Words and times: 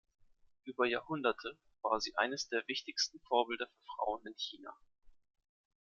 Über 0.63 0.87
Jahrhunderte 0.87 1.59
war 1.83 1.99
sie 2.01 2.15
eines 2.17 2.47
der 2.49 2.67
wichtigsten 2.67 3.19
Vorbilder 3.19 3.67
für 3.67 3.83
Frauen 3.97 4.25
in 4.25 4.33
China. 4.35 4.75